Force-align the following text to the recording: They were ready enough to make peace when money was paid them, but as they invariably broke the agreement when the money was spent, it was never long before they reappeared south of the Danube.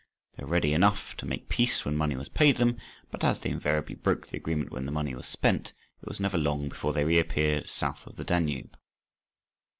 They 0.35 0.43
were 0.43 0.49
ready 0.49 0.73
enough 0.73 1.15
to 1.17 1.27
make 1.27 1.47
peace 1.47 1.85
when 1.85 1.95
money 1.95 2.15
was 2.15 2.27
paid 2.27 2.57
them, 2.57 2.79
but 3.11 3.23
as 3.23 3.37
they 3.39 3.51
invariably 3.51 3.93
broke 3.93 4.27
the 4.27 4.37
agreement 4.37 4.71
when 4.71 4.87
the 4.87 4.91
money 4.91 5.13
was 5.13 5.27
spent, 5.27 5.73
it 6.01 6.07
was 6.07 6.19
never 6.19 6.39
long 6.39 6.69
before 6.69 6.91
they 6.91 7.05
reappeared 7.05 7.67
south 7.69 8.07
of 8.07 8.15
the 8.15 8.23
Danube. 8.23 8.75